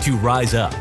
[0.00, 0.74] to rise up,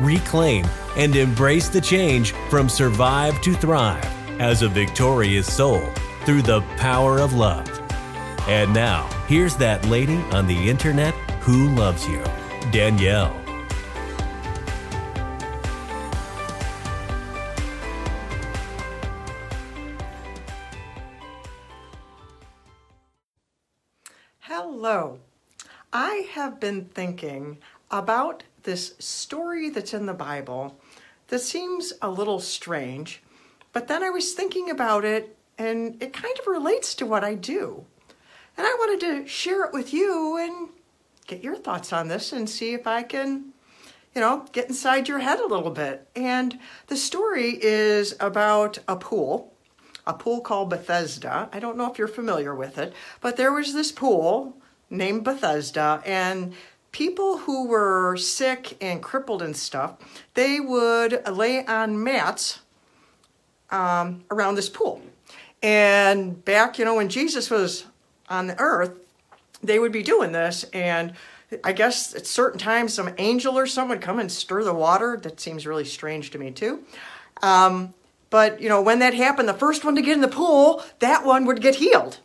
[0.00, 4.04] reclaim, and embrace the change from survive to thrive
[4.40, 5.86] as a victorious soul
[6.24, 7.68] through the power of love.
[8.48, 12.22] And now, here's that lady on the internet who loves you,
[12.70, 13.38] Danielle.
[24.40, 25.18] Hello.
[25.92, 27.58] I have been thinking
[27.92, 30.78] about this story that's in the Bible
[31.28, 33.22] that seems a little strange,
[33.72, 37.34] but then I was thinking about it and it kind of relates to what I
[37.34, 37.84] do.
[38.56, 40.68] And I wanted to share it with you and
[41.26, 43.52] get your thoughts on this and see if I can,
[44.14, 46.08] you know, get inside your head a little bit.
[46.14, 49.54] And the story is about a pool,
[50.06, 51.48] a pool called Bethesda.
[51.52, 54.56] I don't know if you're familiar with it, but there was this pool
[54.90, 56.52] named Bethesda, and
[56.92, 59.96] people who were sick and crippled and stuff,
[60.34, 62.60] they would lay on mats
[63.70, 65.02] um, around this pool.
[65.62, 67.86] And back, you know, when Jesus was
[68.28, 68.92] on the earth,
[69.62, 70.64] they would be doing this.
[70.72, 71.14] And
[71.64, 75.18] I guess at certain times, some angel or someone would come and stir the water.
[75.22, 76.84] That seems really strange to me, too.
[77.42, 77.94] Um,
[78.30, 81.24] but, you know, when that happened, the first one to get in the pool, that
[81.24, 82.18] one would get healed.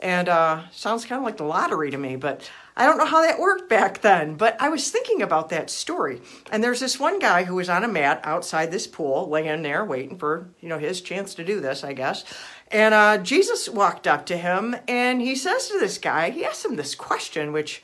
[0.00, 3.22] And uh, sounds kind of like the lottery to me, but I don't know how
[3.22, 4.34] that worked back then.
[4.34, 6.20] But I was thinking about that story.
[6.50, 9.84] And there's this one guy who was on a mat outside this pool, laying there
[9.84, 12.24] waiting for you know his chance to do this, I guess.
[12.70, 16.64] And uh, Jesus walked up to him and he says to this guy, he asks
[16.64, 17.82] him this question, which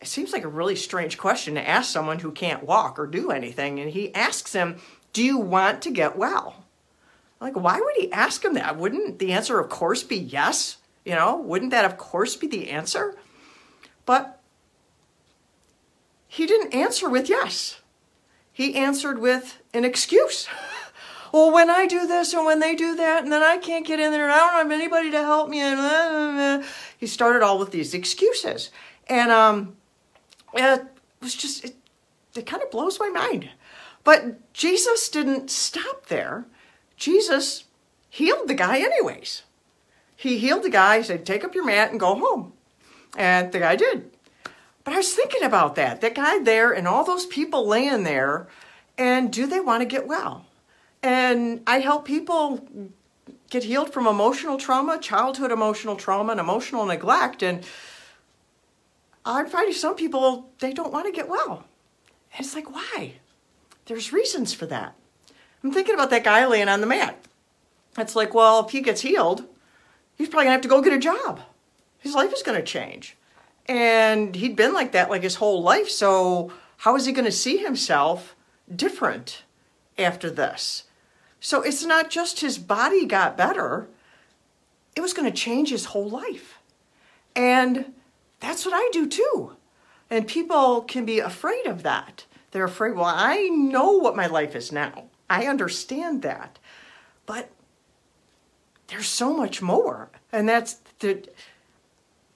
[0.00, 3.30] it seems like a really strange question to ask someone who can't walk or do
[3.30, 3.78] anything.
[3.78, 4.80] And he asks him,
[5.12, 6.64] Do you want to get well?
[7.40, 8.76] Like, why would he ask him that?
[8.76, 10.78] Wouldn't the answer, of course, be yes?
[11.04, 13.16] You know, wouldn't that, of course, be the answer?
[14.06, 14.40] But
[16.28, 17.80] he didn't answer with yes.
[18.52, 20.46] He answered with an excuse.
[21.32, 24.00] well, when I do this and when they do that, and then I can't get
[24.00, 26.68] in there, and I don't have anybody to help me, and blah, blah, blah.
[26.98, 28.70] he started all with these excuses,
[29.08, 29.76] and um,
[30.54, 30.84] it
[31.20, 31.76] was just it,
[32.36, 33.50] it kind of blows my mind.
[34.04, 36.46] But Jesus didn't stop there.
[36.96, 37.64] Jesus
[38.08, 39.42] healed the guy anyways.
[40.16, 42.52] He healed the guy, He said, Take up your mat and go home.
[43.16, 44.10] And the guy did.
[44.84, 46.00] But I was thinking about that.
[46.00, 48.48] That guy there and all those people laying there,
[48.96, 50.46] and do they want to get well?
[51.02, 52.66] And I help people
[53.50, 57.42] get healed from emotional trauma, childhood emotional trauma, and emotional neglect.
[57.42, 57.64] And
[59.24, 61.64] I'm finding some people, they don't want to get well.
[62.32, 63.14] And it's like, why?
[63.86, 64.94] There's reasons for that.
[65.62, 67.22] I'm thinking about that guy laying on the mat.
[67.98, 69.44] It's like, well, if he gets healed,
[70.16, 71.40] he's probably gonna have to go get a job.
[72.00, 73.16] His life is gonna change.
[73.66, 77.58] And he'd been like that like his whole life, so how is he gonna see
[77.58, 78.34] himself
[78.74, 79.44] different
[79.96, 80.84] after this?
[81.38, 83.88] So it's not just his body got better,
[84.96, 86.58] it was gonna change his whole life.
[87.36, 87.94] And
[88.40, 89.56] that's what I do too.
[90.10, 92.24] And people can be afraid of that.
[92.50, 95.04] They're afraid, well, I know what my life is now.
[95.28, 96.58] I understand that.
[97.26, 97.50] But
[98.88, 100.10] there's so much more.
[100.32, 101.32] And that's that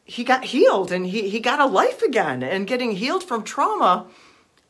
[0.05, 2.43] he got healed and he, he got a life again.
[2.43, 4.07] And getting healed from trauma,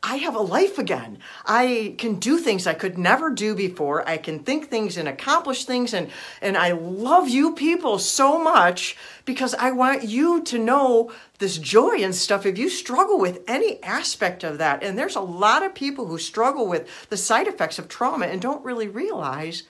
[0.01, 1.17] I have a life again.
[1.45, 4.07] I can do things I could never do before.
[4.07, 5.93] I can think things and accomplish things.
[5.93, 6.09] And,
[6.41, 8.95] and I love you people so much
[9.25, 12.45] because I want you to know this joy and stuff.
[12.45, 16.19] If you struggle with any aspect of that, and there's a lot of people who
[16.19, 19.63] struggle with the side effects of trauma and don't really realize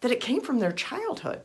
[0.00, 1.42] that it came from their childhood.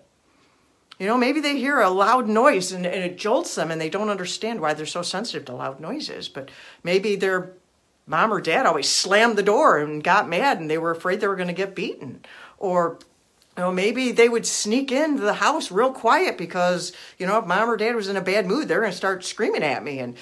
[0.99, 3.89] You know, maybe they hear a loud noise and, and, it jolts them and they
[3.89, 6.29] don't understand why they're so sensitive to loud noises.
[6.29, 6.51] But
[6.83, 7.53] maybe their
[8.05, 11.27] mom or dad always slammed the door and got mad and they were afraid they
[11.27, 12.23] were going to get beaten.
[12.57, 12.99] Or,
[13.57, 17.45] you know, maybe they would sneak into the house real quiet because, you know, if
[17.45, 19.99] mom or dad was in a bad mood, they're going to start screaming at me.
[19.99, 20.15] And,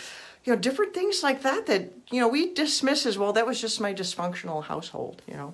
[0.43, 3.61] you know, different things like that that, you know, we dismiss as, well, that was
[3.61, 5.53] just my dysfunctional household, you know.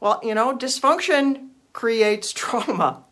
[0.00, 3.02] Well, you know, dysfunction creates trauma.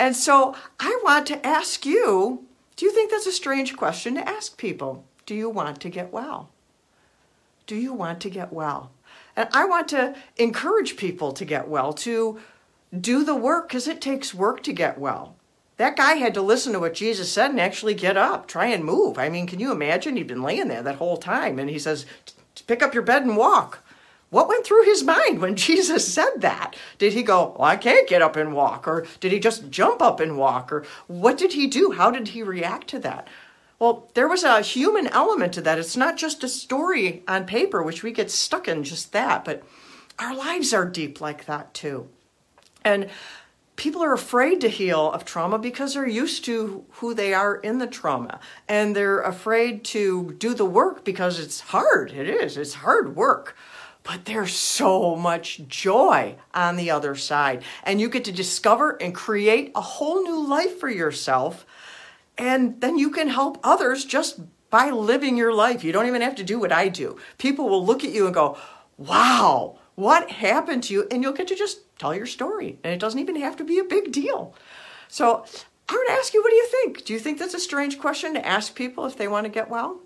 [0.00, 4.26] And so I want to ask you do you think that's a strange question to
[4.28, 5.04] ask people?
[5.26, 6.50] Do you want to get well?
[7.70, 8.90] do you want to get well?
[9.36, 12.40] And I want to encourage people to get well, to
[13.00, 15.36] do the work because it takes work to get well.
[15.76, 18.84] That guy had to listen to what Jesus said and actually get up, try and
[18.84, 19.18] move.
[19.18, 20.16] I mean, can you imagine?
[20.16, 22.06] He'd been laying there that whole time and he says,
[22.66, 23.84] Pick up your bed and walk.
[24.30, 26.76] What went through his mind when Jesus said that?
[26.98, 28.88] Did he go, well, I can't get up and walk?
[28.88, 30.72] Or did he just jump up and walk?
[30.72, 31.92] Or what did he do?
[31.92, 33.28] How did he react to that?
[33.78, 35.78] Well, there was a human element to that.
[35.78, 39.62] It's not just a story on paper, which we get stuck in just that, but
[40.18, 42.08] our lives are deep like that too.
[42.84, 43.08] And
[43.76, 47.78] people are afraid to heal of trauma because they're used to who they are in
[47.78, 48.38] the trauma.
[48.68, 52.12] And they're afraid to do the work because it's hard.
[52.12, 53.56] It is, it's hard work.
[54.02, 57.62] But there's so much joy on the other side.
[57.84, 61.66] And you get to discover and create a whole new life for yourself
[62.40, 65.84] and then you can help others just by living your life.
[65.84, 67.18] You don't even have to do what I do.
[67.36, 68.56] People will look at you and go,
[68.96, 71.06] wow, what happened to you?
[71.10, 72.78] And you'll get to just tell your story.
[72.82, 74.54] And it doesn't even have to be a big deal.
[75.08, 75.44] So
[75.86, 77.04] I would ask you, what do you think?
[77.04, 79.68] Do you think that's a strange question to ask people if they want to get
[79.68, 80.00] well?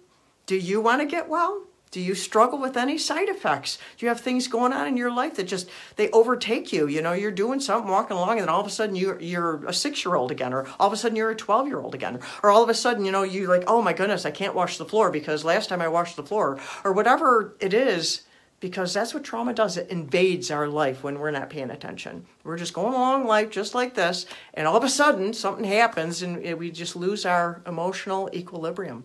[0.47, 1.63] Do you want to get well?
[1.95, 3.79] Do you struggle with any side effects?
[3.97, 6.89] Do you have things going on in your life that just they overtake you?
[6.89, 9.65] You know, you're doing something, walking along, and then all of a sudden you're you're
[9.65, 11.95] a six year old again, or all of a sudden you're a twelve year old
[11.95, 14.57] again, or all of a sudden you know you like, oh my goodness, I can't
[14.57, 18.23] wash the floor because last time I washed the floor, or whatever it is
[18.59, 19.77] because that's what trauma does.
[19.77, 22.27] It invades our life when we're not paying attention.
[22.43, 26.23] We're just going along life just like this, and all of a sudden something happens
[26.23, 29.05] and we just lose our emotional equilibrium.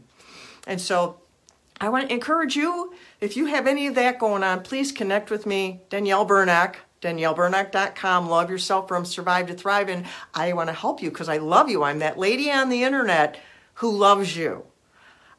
[0.65, 1.19] And so
[1.81, 5.31] I want to encourage you, if you have any of that going on, please connect
[5.31, 8.29] with me, Danielle Bernock, daniellebernock.com.
[8.29, 9.87] Love yourself from Survive to Thrive.
[9.87, 11.83] And I want to help you because I love you.
[11.83, 13.39] I'm that lady on the internet
[13.75, 14.65] who loves you.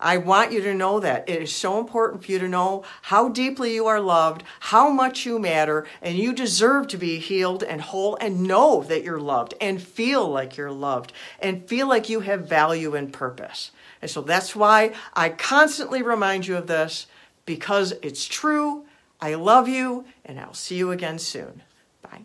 [0.02, 1.28] I want you to know that.
[1.28, 5.26] It is so important for you to know how deeply you are loved, how much
[5.26, 9.52] you matter, and you deserve to be healed and whole and know that you're loved
[9.60, 13.72] and feel like you're loved and feel like you have value and purpose.
[14.02, 17.06] And so that's why I constantly remind you of this
[17.44, 18.84] because it's true.
[19.20, 21.62] I love you, and I'll see you again soon.
[22.00, 22.22] Bye.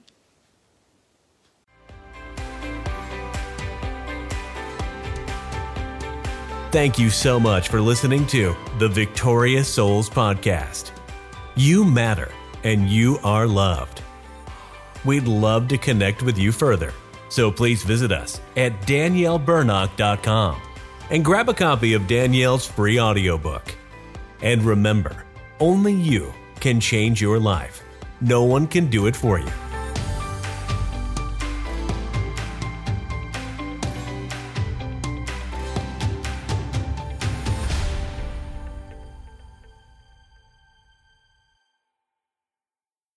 [6.71, 10.91] Thank you so much for listening to the Victorious Souls Podcast.
[11.55, 12.31] You matter,
[12.63, 14.01] and you are loved.
[15.03, 16.93] We'd love to connect with you further,
[17.29, 20.61] so please visit us at daniellebernock.com
[21.09, 23.63] and grab a copy of Danielle's free audiobook.
[24.41, 25.25] And remember,
[25.59, 27.81] only you can change your life.
[28.21, 29.51] No one can do it for you.